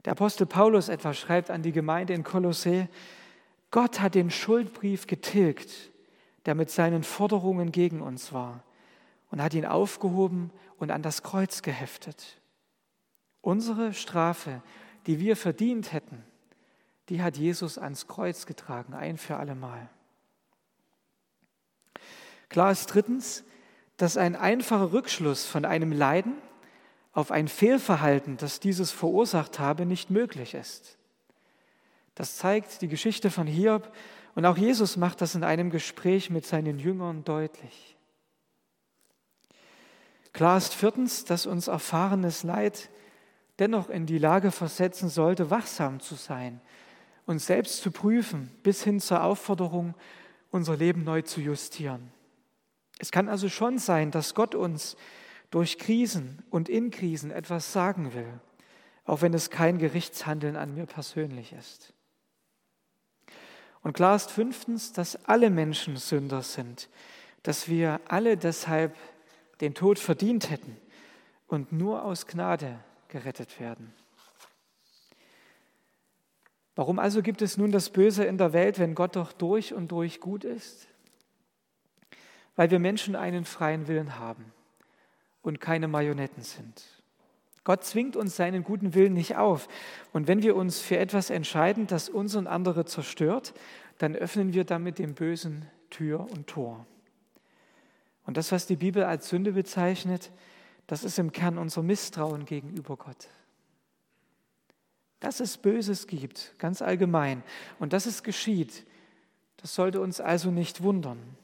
Der 0.05 0.13
Apostel 0.13 0.47
Paulus 0.47 0.89
etwa 0.89 1.13
schreibt 1.13 1.51
an 1.51 1.63
die 1.63 1.73
Gemeinde 1.73 2.15
in 2.15 2.25
Kolossä, 2.25 2.89
Gott 3.71 4.01
hat 4.01 4.15
den 4.15 4.31
Schuldbrief 4.31 5.07
getilgt, 5.07 5.91
der 6.47 6.55
mit 6.55 6.71
seinen 6.71 7.03
Forderungen 7.03 7.73
gegen 7.73 8.01
uns 8.01 8.33
war, 8.33 8.63
und 9.31 9.43
hat 9.43 9.55
ihn 9.55 9.67
aufgehoben 9.67 10.51
und 10.79 10.91
an 10.91 11.03
das 11.03 11.23
Kreuz 11.23 11.63
geheftet. 11.63 12.41
Unsere 13.41 13.93
Strafe 13.93 14.63
die 15.07 15.21
wir 15.21 15.37
verdient 15.37 15.93
hätten, 15.93 16.23
die 17.09 17.23
hat 17.23 17.37
Jesus 17.37 17.79
ans 17.79 18.07
Kreuz 18.07 18.47
getragen, 18.47 18.95
ein 18.95 19.19
für 19.19 19.37
allemal. 19.37 19.89
Klar 22.49 22.71
ist 22.71 22.87
drittens, 22.87 23.45
dass 23.97 24.17
ein 24.17 24.37
einfacher 24.37 24.93
Rückschluss 24.93 25.45
von 25.45 25.65
einem 25.65 25.93
Leiden 25.93 26.35
auf 27.13 27.31
ein 27.31 27.49
Fehlverhalten, 27.49 28.37
das 28.37 28.61
dieses 28.61 28.91
verursacht 28.91 29.59
habe, 29.59 29.87
nicht 29.87 30.11
möglich 30.11 30.55
ist. 30.55 30.99
Das 32.15 32.37
zeigt 32.37 32.83
die 32.83 32.89
Geschichte 32.89 33.31
von 33.31 33.47
Hiob 33.47 33.93
und 34.35 34.47
auch 34.47 34.57
Jesus 34.57 34.97
macht 34.97 35.21
das 35.21 35.35
in 35.35 35.45
einem 35.45 35.71
Gespräch 35.71 36.31
mit 36.31 36.45
seinen 36.47 36.79
Jüngern 36.79 37.25
deutlich. 37.25 37.97
Klar 40.33 40.57
ist 40.57 40.75
viertens, 40.75 41.25
dass 41.25 41.47
uns 41.47 41.69
erfahrenes 41.69 42.43
Leid 42.43 42.91
dennoch 43.59 43.89
in 43.89 44.07
die 44.07 44.19
Lage 44.19 44.51
versetzen 44.51 45.09
sollte, 45.09 45.51
wachsam 45.51 46.01
zu 46.01 46.15
sein, 46.15 46.61
uns 47.27 47.47
selbst 47.47 47.83
zu 47.83 47.91
prüfen, 47.91 48.51
bis 48.63 48.83
hin 48.83 49.01
zur 49.01 49.23
Aufforderung, 49.23 49.95
unser 50.51 50.77
Leben 50.77 51.05
neu 51.05 51.23
zu 51.23 51.41
justieren. 51.41 52.13
Es 52.99 53.11
kann 53.11 53.29
also 53.29 53.49
schon 53.49 53.79
sein, 53.79 54.11
dass 54.11 54.35
Gott 54.35 54.55
uns 54.55 54.97
durch 55.51 55.79
Krisen 55.79 56.43
und 56.51 56.69
in 56.69 56.91
Krisen 56.91 57.31
etwas 57.31 57.73
sagen 57.73 58.15
will, 58.15 58.41
auch 59.05 59.23
wenn 59.23 59.35
es 59.35 59.51
kein 59.51 59.79
Gerichtshandeln 59.79 60.57
an 60.57 60.75
mir 60.75 60.87
persönlich 60.87 61.53
ist. 61.53 61.93
Und 63.83 63.93
klar 63.93 64.17
ist 64.17 64.31
fünftens, 64.31 64.93
dass 64.93 65.25
alle 65.27 65.51
Menschen 65.51 65.97
Sünder 65.97 66.43
sind, 66.43 66.89
dass 67.43 67.69
wir 67.69 68.01
alle 68.09 68.37
deshalb 68.37 68.97
den 69.61 69.75
Tod 69.75 69.99
verdient 69.99 70.51
hätten 70.51 70.77
und 71.47 71.73
nur 71.73 72.05
aus 72.05 72.27
Gnade 72.27 72.79
gerettet 73.15 73.61
werden. 73.61 73.95
Warum 76.75 76.99
also 76.99 77.23
gibt 77.23 77.43
es 77.43 77.57
nun 77.57 77.71
das 77.71 77.91
Böse 77.91 78.25
in 78.25 78.39
der 78.39 78.53
Welt, 78.53 78.81
wenn 78.81 78.97
Gott 78.97 79.15
doch 79.15 79.33
durch 79.33 79.73
und 79.73 79.93
durch 79.93 80.19
gut 80.19 80.43
ist? 80.43 80.89
Weil 82.57 82.73
wir 82.73 82.81
Menschen 82.81 83.15
einen 83.15 83.45
freien 83.45 83.87
Willen 83.87 84.19
haben 84.19 84.53
und 85.43 85.61
keine 85.61 85.87
Marionetten 85.87 86.43
sind. 86.43 86.83
Gott 87.63 87.85
zwingt 87.85 88.17
uns 88.17 88.35
seinen 88.35 88.65
guten 88.65 88.95
Willen 88.95 89.15
nicht 89.15 89.37
auf. 89.37 89.69
Und 90.13 90.27
wenn 90.27 90.43
wir 90.43 90.57
uns 90.57 90.81
für 90.81 90.99
etwas 90.99 91.31
entscheiden, 91.31 91.87
das 91.87 92.09
uns 92.09 92.35
und 92.35 92.49
andere 92.49 92.85
zerstört, 92.85 93.55
dann 93.99 94.17
öffnen 94.17 94.55
wir 94.55 94.65
damit 94.65 94.99
dem 94.99 95.15
Bösen 95.15 95.71
Tür 95.89 96.27
und 96.33 96.49
Tor. 96.49 96.85
Und 98.27 98.37
das, 98.37 98.51
was 98.51 98.67
die 98.67 98.75
Bibel 98.75 99.05
als 99.05 99.29
Sünde 99.29 99.53
bezeichnet, 99.53 100.33
das 100.87 101.05
ist 101.05 101.19
im 101.19 101.33
Kern 101.33 101.59
unser 101.59 101.83
Misstrauen 101.83 102.45
gegenüber 102.45 102.97
Gott. 102.97 103.29
Dass 105.21 105.41
es 105.41 105.57
Böses 105.57 106.07
gibt, 106.07 106.55
ganz 106.59 106.83
allgemein, 106.83 107.43
und 107.79 107.93
dass 107.93 108.07
es 108.07 108.23
geschieht, 108.23 108.87
das 109.57 109.75
sollte 109.75 110.01
uns 110.01 110.21
also 110.21 110.51
nicht 110.51 110.83
wundern. 110.83 111.37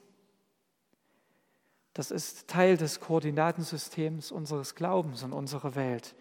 Das 1.95 2.11
ist 2.11 2.49
Teil 2.49 2.77
des 2.77 3.01
Koordinatensystems 3.01 4.31
unseres 4.31 4.75
Glaubens 4.75 5.23
und 5.23 5.33
unserer 5.33 5.75
Welt. 5.75 6.15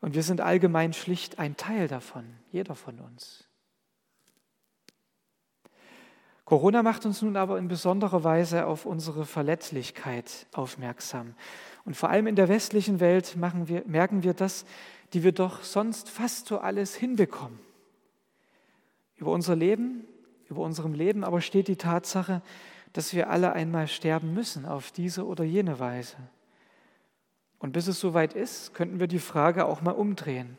Und 0.00 0.14
wir 0.14 0.22
sind 0.22 0.40
allgemein 0.40 0.92
schlicht 0.92 1.38
ein 1.38 1.56
Teil 1.56 1.88
davon, 1.88 2.24
jeder 2.50 2.74
von 2.74 3.00
uns. 3.00 3.45
Corona 6.46 6.84
macht 6.84 7.04
uns 7.04 7.22
nun 7.22 7.36
aber 7.36 7.58
in 7.58 7.66
besonderer 7.66 8.22
Weise 8.22 8.66
auf 8.66 8.86
unsere 8.86 9.26
Verletzlichkeit 9.26 10.46
aufmerksam. 10.52 11.34
Und 11.84 11.96
vor 11.96 12.08
allem 12.08 12.28
in 12.28 12.36
der 12.36 12.48
westlichen 12.48 13.00
Welt 13.00 13.36
wir, 13.64 13.82
merken 13.84 14.22
wir 14.22 14.32
das, 14.32 14.64
die 15.12 15.24
wir 15.24 15.32
doch 15.32 15.64
sonst 15.64 16.08
fast 16.08 16.46
so 16.46 16.58
alles 16.58 16.94
hinbekommen. 16.94 17.58
Über 19.16 19.32
unser 19.32 19.56
Leben, 19.56 20.06
über 20.48 20.62
unserem 20.62 20.94
Leben 20.94 21.24
aber 21.24 21.40
steht 21.40 21.66
die 21.66 21.76
Tatsache, 21.76 22.42
dass 22.92 23.12
wir 23.12 23.28
alle 23.28 23.52
einmal 23.52 23.88
sterben 23.88 24.32
müssen 24.32 24.66
auf 24.66 24.92
diese 24.92 25.26
oder 25.26 25.42
jene 25.42 25.80
Weise. 25.80 26.16
Und 27.58 27.72
bis 27.72 27.88
es 27.88 27.98
soweit 27.98 28.34
ist, 28.34 28.72
könnten 28.72 29.00
wir 29.00 29.08
die 29.08 29.18
Frage 29.18 29.66
auch 29.66 29.80
mal 29.80 29.90
umdrehen. 29.90 30.58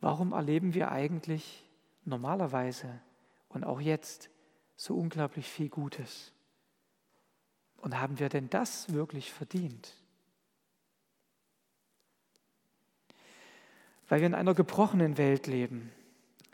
Warum 0.00 0.32
erleben 0.32 0.74
wir 0.74 0.90
eigentlich 0.90 1.64
normalerweise 2.04 2.88
und 3.48 3.62
auch 3.62 3.80
jetzt 3.80 4.30
so 4.76 4.94
unglaublich 4.94 5.46
viel 5.48 5.68
Gutes. 5.68 6.32
Und 7.78 7.98
haben 8.00 8.18
wir 8.18 8.28
denn 8.28 8.50
das 8.50 8.92
wirklich 8.92 9.32
verdient? 9.32 9.92
Weil 14.08 14.20
wir 14.20 14.26
in 14.26 14.34
einer 14.34 14.54
gebrochenen 14.54 15.18
Welt 15.18 15.46
leben, 15.46 15.90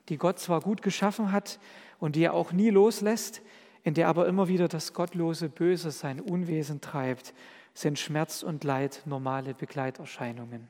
die 0.09 0.17
Gott 0.17 0.38
zwar 0.38 0.61
gut 0.61 0.83
geschaffen 0.83 1.33
hat 1.33 1.59
und 1.99 2.17
die 2.17 2.25
er 2.25 2.35
auch 2.35 2.52
nie 2.52 2.71
loslässt, 2.71 3.43
in 3.83 3.95
der 3.95 4.09
aber 4.09 4.26
immer 4.26 4.49
wieder 4.49 4.69
das 4.69 4.95
gottlose 4.95 5.49
Böse 5.49 5.91
sein 5.91 6.21
Unwesen 6.21 6.81
treibt, 6.81 7.35
sind 7.75 7.99
Schmerz 7.99 8.43
und 8.43 8.64
Leid 8.64 9.02
normale 9.07 9.55
Begleiterscheinungen. 9.55 10.69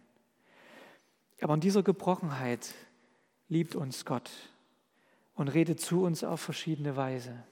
Aber 1.40 1.54
in 1.54 1.60
dieser 1.60 1.82
Gebrochenheit 1.82 2.74
liebt 3.48 3.74
uns 3.74 4.04
Gott 4.04 4.30
und 5.34 5.48
redet 5.48 5.80
zu 5.80 6.02
uns 6.02 6.24
auf 6.24 6.40
verschiedene 6.40 6.96
Weise. 6.96 7.44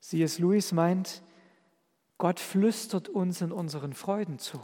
C.S. 0.00 0.38
Lewis 0.38 0.72
meint, 0.72 1.22
Gott 2.18 2.40
flüstert 2.40 3.08
uns 3.08 3.40
in 3.40 3.52
unseren 3.52 3.92
Freuden 3.92 4.38
zu. 4.38 4.60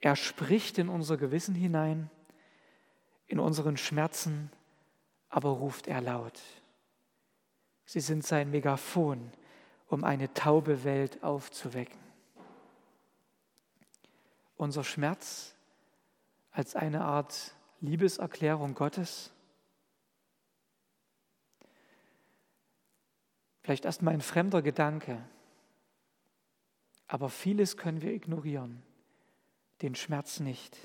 Er 0.00 0.16
spricht 0.16 0.78
in 0.78 0.88
unser 0.88 1.16
Gewissen 1.16 1.54
hinein, 1.54 2.10
in 3.26 3.38
unseren 3.38 3.76
Schmerzen, 3.76 4.50
aber 5.28 5.50
ruft 5.50 5.86
er 5.86 6.00
laut. 6.00 6.40
Sie 7.84 8.00
sind 8.00 8.24
sein 8.24 8.50
Megafon, 8.50 9.32
um 9.88 10.04
eine 10.04 10.32
taube 10.32 10.84
Welt 10.84 11.22
aufzuwecken. 11.22 11.98
Unser 14.56 14.84
Schmerz 14.84 15.54
als 16.52 16.76
eine 16.76 17.02
Art 17.04 17.54
Liebeserklärung 17.80 18.74
Gottes 18.74 19.31
Vielleicht 23.62 23.84
erst 23.84 24.02
mal 24.02 24.12
ein 24.12 24.20
fremder 24.20 24.62
Gedanke. 24.62 25.22
Aber 27.06 27.28
vieles 27.28 27.76
können 27.76 28.02
wir 28.02 28.12
ignorieren, 28.12 28.82
den 29.82 29.94
Schmerz 29.94 30.40
nicht. 30.40 30.76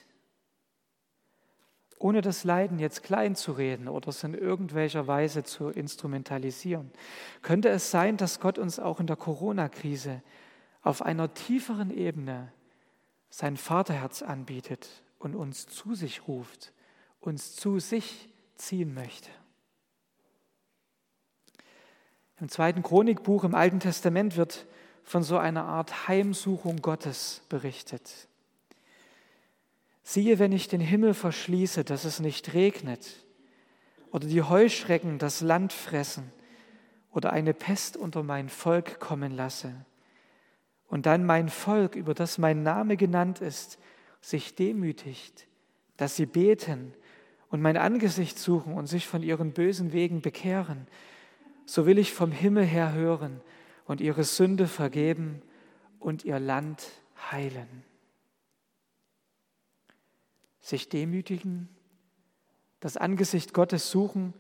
Ohne 1.99 2.21
das 2.21 2.43
Leiden 2.43 2.77
jetzt 2.77 3.01
klein 3.01 3.35
zu 3.35 3.53
reden 3.53 3.87
oder 3.87 4.09
es 4.09 4.23
in 4.23 4.35
irgendwelcher 4.35 5.07
Weise 5.07 5.43
zu 5.43 5.69
instrumentalisieren, 5.69 6.91
könnte 7.41 7.69
es 7.69 7.89
sein, 7.89 8.17
dass 8.17 8.39
Gott 8.39 8.59
uns 8.59 8.77
auch 8.77 8.99
in 8.99 9.07
der 9.07 9.15
Corona-Krise 9.15 10.21
auf 10.83 11.01
einer 11.01 11.33
tieferen 11.33 11.89
Ebene 11.89 12.51
sein 13.29 13.57
Vaterherz 13.57 14.21
anbietet 14.21 15.03
und 15.17 15.35
uns 15.35 15.65
zu 15.65 15.95
sich 15.95 16.27
ruft, 16.27 16.71
uns 17.19 17.55
zu 17.55 17.79
sich 17.79 18.29
ziehen 18.55 18.93
möchte. 18.93 19.31
Im 22.39 22.49
zweiten 22.49 22.83
Chronikbuch 22.83 23.43
im 23.43 23.55
Alten 23.55 23.79
Testament 23.79 24.37
wird 24.37 24.67
von 25.03 25.23
so 25.23 25.37
einer 25.37 25.63
Art 25.63 26.07
Heimsuchung 26.07 26.81
Gottes 26.81 27.41
berichtet. 27.49 28.27
Siehe, 30.03 30.37
wenn 30.37 30.51
ich 30.51 30.67
den 30.67 30.81
Himmel 30.81 31.13
verschließe, 31.13 31.83
dass 31.83 32.05
es 32.05 32.19
nicht 32.19 32.53
regnet, 32.53 33.25
oder 34.11 34.27
die 34.27 34.43
Heuschrecken 34.43 35.17
das 35.17 35.41
Land 35.41 35.73
fressen, 35.73 36.31
oder 37.11 37.33
eine 37.33 37.53
Pest 37.53 37.97
unter 37.97 38.21
mein 38.21 38.49
Volk 38.49 38.99
kommen 38.99 39.31
lasse, 39.35 39.73
und 40.87 41.05
dann 41.05 41.25
mein 41.25 41.49
Volk, 41.49 41.95
über 41.95 42.13
das 42.13 42.37
mein 42.37 42.61
Name 42.61 42.97
genannt 42.97 43.41
ist, 43.41 43.79
sich 44.21 44.55
demütigt, 44.55 45.47
dass 45.97 46.15
sie 46.15 46.25
beten 46.25 46.93
und 47.49 47.61
mein 47.61 47.77
Angesicht 47.77 48.37
suchen 48.37 48.75
und 48.75 48.85
sich 48.87 49.07
von 49.07 49.23
ihren 49.23 49.53
bösen 49.53 49.91
Wegen 49.91 50.21
bekehren, 50.21 50.87
so 51.67 51.85
will 51.85 51.97
ich 51.97 52.13
vom 52.13 52.31
Himmel 52.31 52.65
her 52.65 52.93
hören 52.93 53.41
und 53.85 53.99
ihre 53.99 54.23
Sünde 54.23 54.67
vergeben 54.67 55.41
und 55.99 56.23
ihr 56.23 56.39
Land 56.39 56.87
heilen. 57.31 57.83
Sich 60.61 60.87
demütigen, 60.89 61.67
das 62.79 62.95
Angesicht 62.95 63.53
Gottes 63.53 63.91
suchen, 63.91 64.33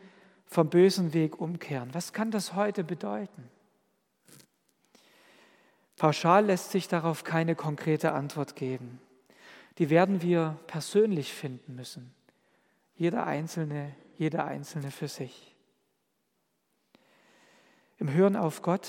vom 0.45 0.69
bösen 0.69 1.13
Weg 1.13 1.39
umkehren. 1.39 1.93
Was 1.93 2.13
kann 2.13 2.31
das 2.31 2.55
heute 2.55 2.85
bedeuten? 2.85 3.49
Pauschal 5.97 6.45
lässt 6.45 6.71
sich 6.71 6.87
darauf 6.87 7.25
keine 7.25 7.55
konkrete 7.55 8.13
Antwort 8.13 8.55
geben. 8.55 9.01
Die 9.79 9.89
werden 9.89 10.21
wir 10.21 10.57
persönlich 10.67 11.33
finden 11.33 11.75
müssen. 11.75 12.13
Jeder 12.95 13.27
Einzelne, 13.27 13.93
jeder 14.17 14.45
Einzelne 14.45 14.91
für 14.91 15.09
sich 15.09 15.56
im 17.99 18.11
Hören 18.13 18.35
auf 18.35 18.61
Gott 18.61 18.87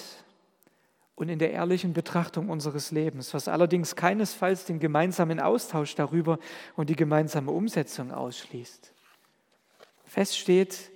und 1.15 1.29
in 1.29 1.39
der 1.39 1.51
ehrlichen 1.51 1.93
Betrachtung 1.95 2.49
unseres 2.49 2.91
Lebens, 2.91 3.35
was 3.35 3.49
allerdings 3.49 3.97
keinesfalls 3.97 4.67
den 4.67 4.79
gemeinsamen 4.79 5.41
Austausch 5.41 5.95
darüber 5.95 6.39
und 6.77 6.91
die 6.91 6.97
gemeinsame 6.97 7.51
Umsetzung 7.51 8.13
ausschließt. 8.13 8.93
Fest 10.05 10.39
steht, 10.39 10.91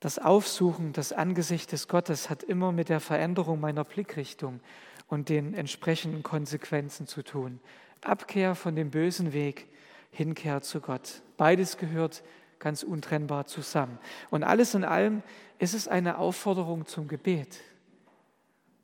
das 0.00 0.18
Aufsuchen 0.18 0.92
des 0.92 1.12
Angesichts 1.12 1.70
des 1.70 1.88
Gottes 1.88 2.28
hat 2.28 2.42
immer 2.42 2.72
mit 2.72 2.88
der 2.88 3.00
Veränderung 3.00 3.60
meiner 3.60 3.84
Blickrichtung 3.84 4.60
und 5.06 5.28
den 5.28 5.54
entsprechenden 5.54 6.22
Konsequenzen 6.22 7.06
zu 7.06 7.22
tun. 7.22 7.60
Abkehr 8.02 8.54
von 8.54 8.74
dem 8.74 8.90
bösen 8.90 9.32
Weg, 9.32 9.68
Hinkehr 10.10 10.60
zu 10.60 10.80
Gott. 10.80 11.22
Beides 11.36 11.76
gehört 11.76 12.22
ganz 12.62 12.82
untrennbar 12.82 13.46
zusammen. 13.46 13.98
Und 14.30 14.44
alles 14.44 14.74
in 14.74 14.84
allem 14.84 15.22
ist 15.58 15.74
es 15.74 15.88
eine 15.88 16.16
Aufforderung 16.16 16.86
zum 16.86 17.08
Gebet. 17.08 17.60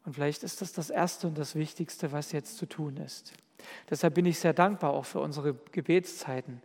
Und 0.05 0.15
vielleicht 0.15 0.43
ist 0.43 0.61
das 0.61 0.73
das 0.73 0.91
Erste 0.91 1.27
und 1.27 1.39
das 1.39 1.55
Wichtigste, 1.55 2.13
was 2.13 2.33
jetzt 2.33 2.59
zu 2.59 2.67
tun 2.67 2.99
ist. 2.99 3.33
Deshalb 3.89 4.15
bin 4.15 4.27
ich 4.27 4.39
sehr 4.39 4.53
dankbar 4.53 4.93
auch 4.93 5.05
für 5.05 5.21
unsere 5.21 5.55
Gebetszeiten, 5.73 6.61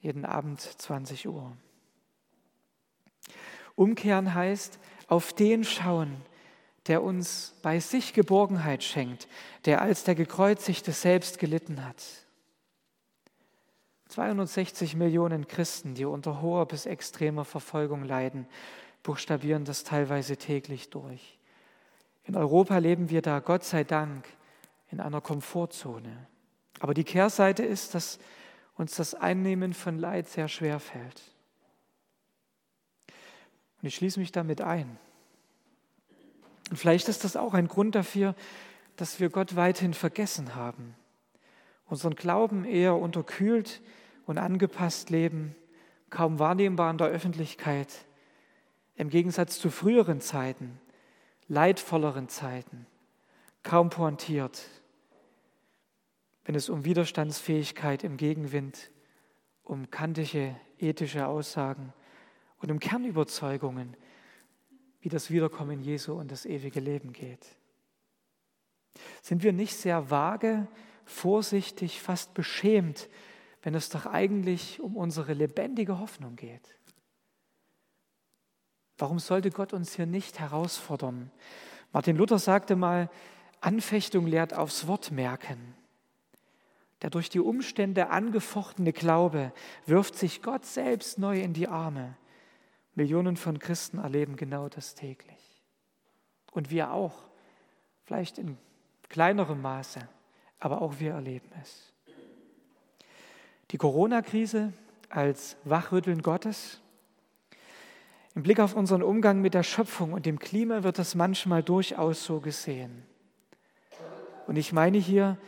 jeden 0.00 0.24
Abend 0.24 0.60
20 0.60 1.28
Uhr. 1.28 1.56
Umkehren 3.74 4.34
heißt, 4.34 4.78
auf 5.08 5.32
den 5.32 5.64
schauen, 5.64 6.16
der 6.86 7.02
uns 7.02 7.54
bei 7.62 7.80
sich 7.80 8.14
Geborgenheit 8.14 8.82
schenkt, 8.82 9.28
der 9.64 9.82
als 9.82 10.04
der 10.04 10.14
Gekreuzigte 10.14 10.92
selbst 10.92 11.38
gelitten 11.38 11.84
hat. 11.84 12.02
260 14.16 14.96
Millionen 14.96 15.46
Christen, 15.46 15.92
die 15.92 16.06
unter 16.06 16.40
hoher 16.40 16.64
bis 16.64 16.86
extremer 16.86 17.44
Verfolgung 17.44 18.02
leiden, 18.02 18.46
buchstabieren 19.02 19.66
das 19.66 19.84
teilweise 19.84 20.38
täglich 20.38 20.88
durch. 20.88 21.38
In 22.24 22.34
Europa 22.34 22.78
leben 22.78 23.10
wir 23.10 23.20
da, 23.20 23.40
Gott 23.40 23.62
sei 23.62 23.84
Dank, 23.84 24.26
in 24.90 25.00
einer 25.00 25.20
Komfortzone. 25.20 26.28
Aber 26.80 26.94
die 26.94 27.04
Kehrseite 27.04 27.62
ist, 27.62 27.94
dass 27.94 28.18
uns 28.78 28.96
das 28.96 29.14
Einnehmen 29.14 29.74
von 29.74 29.98
Leid 29.98 30.30
sehr 30.30 30.48
schwer 30.48 30.80
fällt. 30.80 31.22
Und 33.82 33.88
ich 33.88 33.96
schließe 33.96 34.18
mich 34.18 34.32
damit 34.32 34.62
ein. 34.62 34.98
Und 36.70 36.78
vielleicht 36.78 37.10
ist 37.10 37.22
das 37.24 37.36
auch 37.36 37.52
ein 37.52 37.68
Grund 37.68 37.94
dafür, 37.94 38.34
dass 38.96 39.20
wir 39.20 39.28
Gott 39.28 39.56
weithin 39.56 39.92
vergessen 39.92 40.54
haben, 40.54 40.94
unseren 41.84 42.16
Glauben 42.16 42.64
eher 42.64 42.94
unterkühlt 42.94 43.82
und 44.26 44.38
angepasst 44.38 45.10
leben, 45.10 45.54
kaum 46.10 46.38
wahrnehmbar 46.38 46.90
in 46.90 46.98
der 46.98 47.08
Öffentlichkeit, 47.08 48.06
im 48.96 49.08
Gegensatz 49.08 49.58
zu 49.58 49.70
früheren 49.70 50.20
Zeiten, 50.20 50.80
leidvolleren 51.48 52.28
Zeiten, 52.28 52.86
kaum 53.62 53.90
pointiert, 53.90 54.68
wenn 56.44 56.54
es 56.54 56.68
um 56.68 56.84
Widerstandsfähigkeit 56.84 58.04
im 58.04 58.16
Gegenwind, 58.16 58.90
um 59.64 59.90
kantige 59.90 60.54
ethische 60.78 61.26
Aussagen 61.26 61.92
und 62.58 62.70
um 62.70 62.78
Kernüberzeugungen 62.78 63.96
wie 65.00 65.08
das 65.08 65.30
Wiederkommen 65.30 65.80
Jesu 65.80 66.14
und 66.14 66.32
das 66.32 66.46
ewige 66.46 66.80
Leben 66.80 67.12
geht. 67.12 67.46
Sind 69.22 69.42
wir 69.42 69.52
nicht 69.52 69.76
sehr 69.76 70.10
vage, 70.10 70.66
vorsichtig, 71.04 72.00
fast 72.00 72.34
beschämt, 72.34 73.08
wenn 73.66 73.74
es 73.74 73.88
doch 73.88 74.06
eigentlich 74.06 74.78
um 74.78 74.96
unsere 74.96 75.32
lebendige 75.32 75.98
Hoffnung 75.98 76.36
geht? 76.36 76.78
Warum 78.96 79.18
sollte 79.18 79.50
Gott 79.50 79.72
uns 79.72 79.96
hier 79.96 80.06
nicht 80.06 80.38
herausfordern? 80.38 81.32
Martin 81.92 82.14
Luther 82.14 82.38
sagte 82.38 82.76
mal, 82.76 83.10
Anfechtung 83.60 84.28
lehrt 84.28 84.54
aufs 84.54 84.86
Wort 84.86 85.10
merken. 85.10 85.74
Der 87.02 87.10
durch 87.10 87.28
die 87.28 87.40
Umstände 87.40 88.10
angefochtene 88.10 88.92
Glaube 88.92 89.52
wirft 89.84 90.14
sich 90.14 90.42
Gott 90.42 90.64
selbst 90.64 91.18
neu 91.18 91.40
in 91.40 91.52
die 91.52 91.66
Arme. 91.66 92.16
Millionen 92.94 93.36
von 93.36 93.58
Christen 93.58 93.98
erleben 93.98 94.36
genau 94.36 94.68
das 94.68 94.94
täglich. 94.94 95.60
Und 96.52 96.70
wir 96.70 96.92
auch, 96.92 97.26
vielleicht 98.04 98.38
in 98.38 98.58
kleinerem 99.08 99.60
Maße, 99.60 100.08
aber 100.60 100.80
auch 100.82 101.00
wir 101.00 101.14
erleben 101.14 101.50
es. 101.60 101.95
Die 103.72 103.78
Corona-Krise 103.78 104.72
als 105.08 105.56
Wachrütteln 105.64 106.22
Gottes. 106.22 106.80
Im 108.34 108.42
Blick 108.42 108.60
auf 108.60 108.74
unseren 108.74 109.02
Umgang 109.02 109.40
mit 109.40 109.54
der 109.54 109.62
Schöpfung 109.62 110.12
und 110.12 110.26
dem 110.26 110.38
Klima 110.38 110.82
wird 110.82 110.98
das 110.98 111.14
manchmal 111.14 111.62
durchaus 111.62 112.24
so 112.24 112.40
gesehen. 112.40 113.02
Und 114.46 114.56
ich 114.56 114.72
meine 114.72 114.98
hier, 114.98 115.38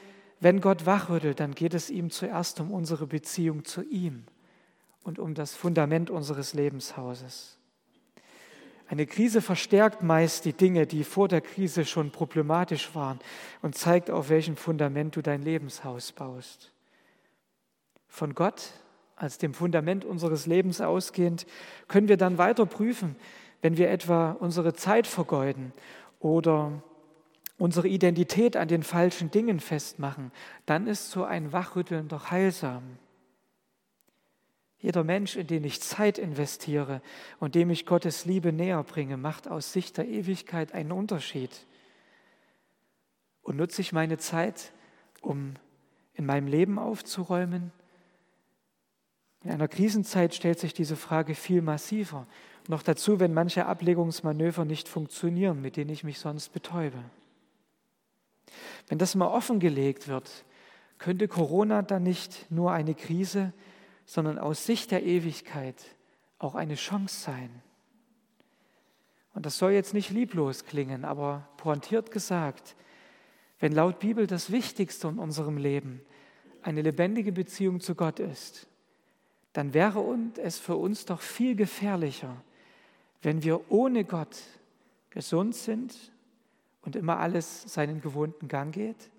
wenn 0.40 0.60
Gott 0.60 0.86
wachrüttelt, 0.86 1.40
dann 1.40 1.54
geht 1.54 1.74
es 1.74 1.90
ihm 1.90 2.10
zuerst 2.10 2.60
um 2.60 2.72
unsere 2.72 3.06
Beziehung 3.06 3.64
zu 3.64 3.82
ihm 3.82 4.24
und 5.04 5.18
um 5.18 5.34
das 5.34 5.54
Fundament 5.54 6.10
unseres 6.10 6.54
Lebenshauses. 6.54 7.58
Eine 8.88 9.06
Krise 9.06 9.42
verstärkt 9.42 10.02
meist 10.02 10.44
die 10.44 10.54
Dinge, 10.54 10.86
die 10.86 11.04
vor 11.04 11.28
der 11.28 11.42
Krise 11.42 11.84
schon 11.84 12.10
problematisch 12.10 12.94
waren 12.94 13.20
und 13.60 13.76
zeigt, 13.76 14.10
auf 14.10 14.30
welchem 14.30 14.56
Fundament 14.56 15.14
du 15.14 15.22
dein 15.22 15.42
Lebenshaus 15.42 16.10
baust. 16.12 16.72
Von 18.08 18.34
Gott 18.34 18.72
als 19.16 19.38
dem 19.38 19.54
Fundament 19.54 20.04
unseres 20.04 20.46
Lebens 20.46 20.80
ausgehend 20.80 21.46
können 21.86 22.08
wir 22.08 22.16
dann 22.16 22.38
weiter 22.38 22.66
prüfen, 22.66 23.16
wenn 23.62 23.76
wir 23.76 23.90
etwa 23.90 24.32
unsere 24.32 24.74
Zeit 24.74 25.06
vergeuden 25.06 25.72
oder 26.20 26.82
unsere 27.58 27.88
Identität 27.88 28.56
an 28.56 28.68
den 28.68 28.84
falschen 28.84 29.30
Dingen 29.30 29.58
festmachen, 29.60 30.30
dann 30.66 30.86
ist 30.86 31.10
so 31.10 31.24
ein 31.24 31.52
Wachrütteln 31.52 32.08
doch 32.08 32.30
heilsam. 32.30 32.82
Jeder 34.80 35.02
Mensch, 35.02 35.34
in 35.34 35.48
den 35.48 35.64
ich 35.64 35.80
Zeit 35.80 36.18
investiere 36.18 37.02
und 37.40 37.56
dem 37.56 37.68
ich 37.70 37.84
Gottes 37.84 38.24
Liebe 38.24 38.52
näher 38.52 38.84
bringe, 38.84 39.16
macht 39.16 39.48
aus 39.48 39.72
Sicht 39.72 39.96
der 39.96 40.06
Ewigkeit 40.06 40.72
einen 40.72 40.92
Unterschied. 40.92 41.50
Und 43.42 43.56
nutze 43.56 43.80
ich 43.80 43.92
meine 43.92 44.18
Zeit, 44.18 44.72
um 45.20 45.54
in 46.14 46.26
meinem 46.26 46.46
Leben 46.46 46.78
aufzuräumen? 46.78 47.72
In 49.44 49.50
einer 49.50 49.68
Krisenzeit 49.68 50.34
stellt 50.34 50.58
sich 50.58 50.74
diese 50.74 50.96
Frage 50.96 51.34
viel 51.34 51.62
massiver. 51.62 52.26
Noch 52.66 52.82
dazu, 52.82 53.20
wenn 53.20 53.32
manche 53.32 53.66
Ablegungsmanöver 53.66 54.64
nicht 54.64 54.88
funktionieren, 54.88 55.62
mit 55.62 55.76
denen 55.76 55.90
ich 55.90 56.04
mich 56.04 56.18
sonst 56.18 56.52
betäube. 56.52 56.98
Wenn 58.88 58.98
das 58.98 59.14
mal 59.14 59.28
offengelegt 59.28 60.08
wird, 60.08 60.44
könnte 60.98 61.28
Corona 61.28 61.82
dann 61.82 62.02
nicht 62.02 62.50
nur 62.50 62.72
eine 62.72 62.94
Krise, 62.94 63.52
sondern 64.04 64.38
aus 64.38 64.66
Sicht 64.66 64.90
der 64.90 65.04
Ewigkeit 65.04 65.76
auch 66.38 66.54
eine 66.54 66.74
Chance 66.74 67.20
sein. 67.20 67.50
Und 69.34 69.46
das 69.46 69.58
soll 69.58 69.72
jetzt 69.72 69.94
nicht 69.94 70.10
lieblos 70.10 70.64
klingen, 70.64 71.04
aber 71.04 71.48
pointiert 71.58 72.10
gesagt, 72.10 72.74
wenn 73.60 73.72
laut 73.72 74.00
Bibel 74.00 74.26
das 74.26 74.50
Wichtigste 74.50 75.08
in 75.08 75.18
unserem 75.18 75.56
Leben 75.56 76.00
eine 76.62 76.82
lebendige 76.82 77.32
Beziehung 77.32 77.80
zu 77.80 77.94
Gott 77.94 78.18
ist, 78.18 78.66
dann 79.58 79.74
wäre 79.74 80.16
es 80.36 80.56
für 80.60 80.76
uns 80.76 81.04
doch 81.04 81.20
viel 81.20 81.56
gefährlicher, 81.56 82.44
wenn 83.22 83.42
wir 83.42 83.72
ohne 83.72 84.04
Gott 84.04 84.40
gesund 85.10 85.52
sind 85.56 86.12
und 86.82 86.94
immer 86.94 87.18
alles 87.18 87.62
seinen 87.62 88.00
gewohnten 88.00 88.46
Gang 88.46 88.72
geht, 88.72 89.10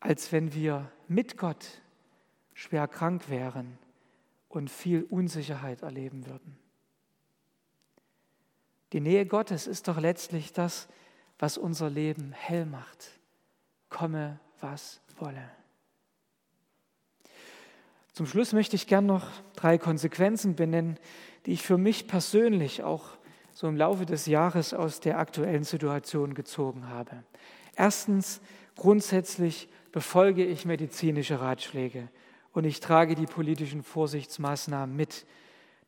als 0.00 0.32
wenn 0.32 0.54
wir 0.54 0.90
mit 1.06 1.36
Gott 1.36 1.82
schwer 2.54 2.88
krank 2.88 3.28
wären 3.28 3.76
und 4.48 4.70
viel 4.70 5.02
Unsicherheit 5.10 5.82
erleben 5.82 6.24
würden. 6.24 6.56
Die 8.94 9.00
Nähe 9.00 9.26
Gottes 9.26 9.66
ist 9.66 9.86
doch 9.86 9.98
letztlich 10.00 10.54
das, 10.54 10.88
was 11.38 11.58
unser 11.58 11.90
Leben 11.90 12.32
hell 12.32 12.64
macht. 12.64 13.20
Komme, 13.90 14.40
was 14.60 15.02
wolle. 15.18 15.50
Zum 18.12 18.26
Schluss 18.26 18.52
möchte 18.52 18.76
ich 18.76 18.86
gern 18.86 19.06
noch 19.06 19.26
drei 19.56 19.78
Konsequenzen 19.78 20.54
benennen, 20.54 20.98
die 21.46 21.52
ich 21.52 21.62
für 21.62 21.78
mich 21.78 22.06
persönlich 22.06 22.82
auch 22.82 23.16
so 23.54 23.66
im 23.68 23.76
Laufe 23.76 24.06
des 24.06 24.26
Jahres 24.26 24.74
aus 24.74 25.00
der 25.00 25.18
aktuellen 25.18 25.64
Situation 25.64 26.34
gezogen 26.34 26.88
habe. 26.88 27.24
Erstens, 27.74 28.40
grundsätzlich 28.76 29.68
befolge 29.92 30.44
ich 30.44 30.64
medizinische 30.64 31.40
Ratschläge 31.40 32.08
und 32.52 32.64
ich 32.64 32.80
trage 32.80 33.14
die 33.14 33.26
politischen 33.26 33.82
Vorsichtsmaßnahmen 33.82 34.94
mit, 34.94 35.26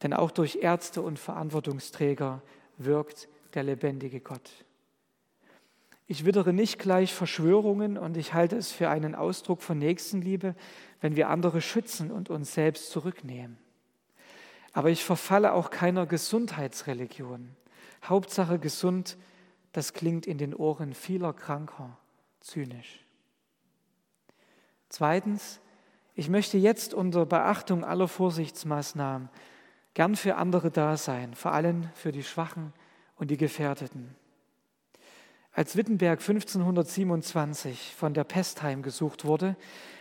denn 0.03 0.13
auch 0.13 0.31
durch 0.31 0.59
Ärzte 0.63 1.03
und 1.03 1.19
Verantwortungsträger 1.19 2.43
wirkt 2.79 3.29
der 3.55 3.63
lebendige 3.63 4.21
Gott. 4.21 4.51
Ich 6.07 6.27
wittere 6.27 6.53
nicht 6.53 6.79
gleich 6.79 7.15
Verschwörungen 7.15 7.97
und 7.97 8.17
ich 8.17 8.35
halte 8.35 8.57
es 8.57 8.73
für 8.73 8.91
einen 8.91 9.15
Ausdruck 9.15 9.63
von 9.63 9.79
Nächstenliebe, 9.79 10.55
wenn 11.01 11.17
wir 11.17 11.31
andere 11.31 11.61
schützen 11.61 12.11
und 12.11 12.29
uns 12.29 12.53
selbst 12.53 12.91
zurücknehmen. 12.91 13.57
Aber 14.75 14.91
ich 14.91 15.05
verfalle 15.05 15.53
auch 15.53 15.71
keiner 15.71 16.05
Gesundheitsreligion. 16.05 17.57
Hauptsache 18.05 18.59
gesund, 18.59 19.17
das 19.73 19.95
klingt 19.95 20.27
in 20.27 20.37
den 20.37 20.55
Ohren 20.55 20.93
vieler 20.95 21.33
Kranker 21.33 21.97
zynisch. 22.41 23.05
Zweitens, 24.91 25.61
ich 26.15 26.29
möchte 26.29 26.59
jetzt 26.59 26.93
unter 26.93 27.25
Beachtung 27.25 27.83
aller 27.83 28.09
Vorsichtsmaßnahmen 28.09 29.31
gern 29.95 30.17
für 30.17 30.37
andere 30.37 30.71
da 30.71 30.97
sein, 30.97 31.35
vor 31.35 31.53
allem 31.53 31.89
für 31.95 32.13
die 32.13 32.23
Schwachen 32.23 32.73
und 33.17 33.31
die 33.31 33.37
Gefährdeten. 33.37 34.15
Als 35.57 35.77
Wittenberg 35.77 36.19
1527 36.19 37.95
von 37.97 38.13
der 38.13 38.25
Pest 38.25 38.65
heimgesucht 38.65 39.25
wurde, 39.25 39.55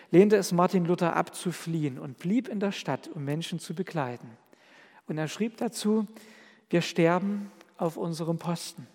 lehnte 0.10 0.36
es 0.36 0.52
Martin 0.52 0.84
Luther 0.84 1.16
ab 1.16 1.36
zu 1.36 1.52
fliehen 1.52 2.00
und 2.00 2.18
blieb 2.18 2.48
in 2.48 2.60
der 2.60 2.72
Stadt, 2.72 3.08
um 3.08 3.24
Menschen 3.24 3.60
zu 3.60 3.76
begleiten. 3.76 4.32
Und 5.08 5.20
er 5.20 5.28
schrieb 5.28 5.58
dazu, 5.58 6.08
wir 6.72 6.82
sterben 6.82 7.52
auf 7.78 7.98
unserem 7.98 8.40
Posten. 8.40 8.88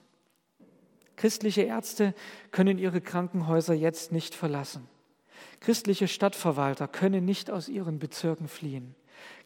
Christliche 1.14 1.62
Ärzte 1.62 2.12
können 2.50 2.78
ihre 2.78 3.00
Krankenhäuser 3.00 3.74
jetzt 3.74 4.10
nicht 4.10 4.34
verlassen. 4.34 4.88
Christliche 5.60 6.08
Stadtverwalter 6.08 6.88
können 6.88 7.24
nicht 7.24 7.52
aus 7.52 7.68
ihren 7.68 8.00
Bezirken 8.00 8.48
fliehen. 8.48 8.96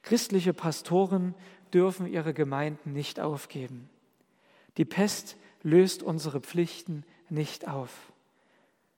Christliche 0.00 0.54
Pastoren 0.54 1.34
dürfen 1.74 2.06
ihre 2.06 2.32
Gemeinden 2.32 2.94
nicht 2.94 3.20
aufgeben. 3.20 3.90
Die 4.78 4.86
Pest 4.86 5.36
löst 5.62 6.02
unsere 6.02 6.40
Pflichten 6.40 7.04
nicht 7.28 7.68
auf. 7.68 8.12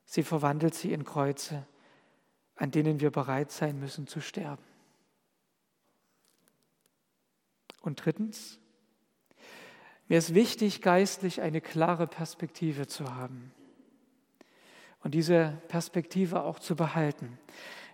Sie 0.04 0.22
verwandelt 0.22 0.74
sie 0.74 0.92
in 0.92 1.04
Kreuze, 1.04 1.66
an 2.56 2.70
denen 2.70 3.00
wir 3.00 3.10
bereit 3.10 3.50
sein 3.50 3.78
müssen 3.78 4.06
zu 4.06 4.20
sterben. 4.20 4.62
Und 7.80 8.04
drittens, 8.04 8.58
mir 10.08 10.18
ist 10.18 10.34
wichtig, 10.34 10.82
geistlich 10.82 11.40
eine 11.40 11.60
klare 11.60 12.06
Perspektive 12.06 12.86
zu 12.86 13.14
haben 13.14 13.52
und 15.02 15.12
diese 15.12 15.60
Perspektive 15.68 16.42
auch 16.42 16.58
zu 16.58 16.76
behalten. 16.76 17.38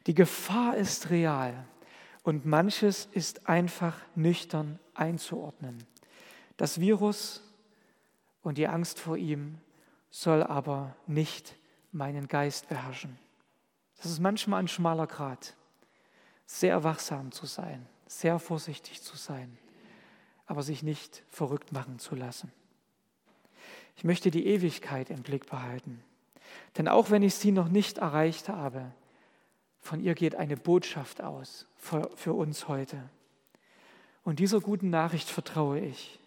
Die 0.07 0.15
Gefahr 0.15 0.77
ist 0.77 1.11
real 1.11 1.67
und 2.23 2.47
manches 2.47 3.09
ist 3.13 3.49
einfach 3.49 3.97
nüchtern 4.15 4.79
einzuordnen. 4.95 5.79
Das 6.57 6.81
Virus 6.81 7.43
und 8.43 8.59
die 8.59 8.69
Angst 8.69 8.99
vor 8.99 9.17
ihm 9.17 9.59
soll 10.11 10.43
aber 10.43 10.97
nicht 11.07 11.57
meinen 11.93 12.29
Geist 12.29 12.69
beherrschen. 12.69 13.19
Das 13.97 14.07
ist 14.07 14.21
manchmal 14.21 14.61
ein 14.61 14.69
schmaler 14.69 15.07
Grat, 15.07 15.57
sehr 16.47 16.83
wachsam 16.85 17.33
zu 17.33 17.47
sein, 17.47 17.87
sehr 18.07 18.39
vorsichtig 18.39 19.03
zu 19.03 19.17
sein 19.17 19.59
aber 20.51 20.65
sich 20.65 20.83
nicht 20.83 21.23
verrückt 21.29 21.71
machen 21.71 22.01
zu 22.01 22.17
lassen. 22.17 22.51
Ich 23.95 24.03
möchte 24.03 24.33
die 24.33 24.49
Ewigkeit 24.49 25.09
im 25.09 25.23
Blick 25.23 25.49
behalten. 25.49 26.03
Denn 26.77 26.89
auch 26.89 27.11
wenn 27.11 27.23
ich 27.23 27.37
sie 27.37 27.53
noch 27.53 27.69
nicht 27.69 27.99
erreicht 27.99 28.49
habe, 28.49 28.91
von 29.79 30.01
ihr 30.01 30.17
geht 30.17 30.35
eine 30.35 30.57
Botschaft 30.57 31.23
aus 31.23 31.69
für, 31.77 32.11
für 32.17 32.33
uns 32.33 32.67
heute. 32.67 33.01
Und 34.25 34.41
dieser 34.41 34.61
guten 34.61 34.91
Nachricht 34.91 35.29
vertraue 35.29 35.79
ich 35.79 36.19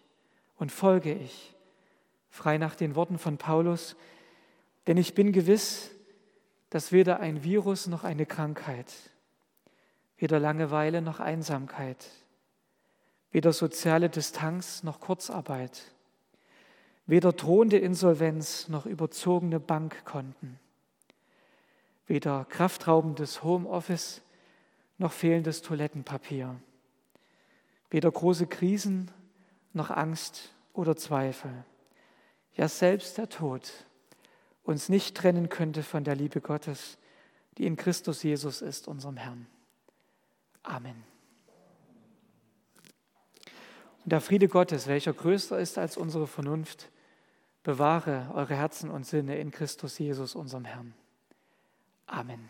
und 0.56 0.72
folge 0.72 1.12
ich, 1.12 1.54
frei 2.34 2.58
nach 2.58 2.74
den 2.74 2.96
Worten 2.96 3.16
von 3.16 3.38
Paulus, 3.38 3.94
denn 4.88 4.96
ich 4.96 5.14
bin 5.14 5.30
gewiss, 5.30 5.92
dass 6.68 6.90
weder 6.90 7.20
ein 7.20 7.44
Virus 7.44 7.86
noch 7.86 8.02
eine 8.02 8.26
Krankheit, 8.26 8.92
weder 10.18 10.40
Langeweile 10.40 11.00
noch 11.00 11.20
Einsamkeit, 11.20 12.04
weder 13.30 13.52
soziale 13.52 14.10
Distanz 14.10 14.82
noch 14.82 14.98
Kurzarbeit, 14.98 15.92
weder 17.06 17.32
drohende 17.32 17.78
Insolvenz 17.78 18.66
noch 18.68 18.84
überzogene 18.84 19.60
Bankkonten, 19.60 20.58
weder 22.08 22.46
kraftraubendes 22.46 23.44
Homeoffice 23.44 24.22
noch 24.98 25.12
fehlendes 25.12 25.62
Toilettenpapier, 25.62 26.56
weder 27.90 28.10
große 28.10 28.48
Krisen 28.48 29.12
noch 29.72 29.90
Angst 29.90 30.52
oder 30.72 30.96
Zweifel, 30.96 31.64
ja 32.54 32.68
selbst 32.68 33.18
der 33.18 33.28
Tod 33.28 33.70
uns 34.62 34.88
nicht 34.88 35.16
trennen 35.16 35.48
könnte 35.48 35.82
von 35.82 36.04
der 36.04 36.16
Liebe 36.16 36.40
Gottes, 36.40 36.98
die 37.58 37.66
in 37.66 37.76
Christus 37.76 38.22
Jesus 38.22 38.62
ist, 38.62 38.88
unserem 38.88 39.16
Herrn. 39.16 39.46
Amen. 40.62 41.04
Und 44.04 44.12
der 44.12 44.20
Friede 44.20 44.48
Gottes, 44.48 44.86
welcher 44.86 45.12
größer 45.12 45.58
ist 45.58 45.78
als 45.78 45.96
unsere 45.96 46.26
Vernunft, 46.26 46.90
bewahre 47.62 48.30
eure 48.34 48.54
Herzen 48.54 48.90
und 48.90 49.06
Sinne 49.06 49.38
in 49.38 49.50
Christus 49.50 49.98
Jesus, 49.98 50.34
unserem 50.34 50.64
Herrn. 50.64 50.94
Amen. 52.06 52.48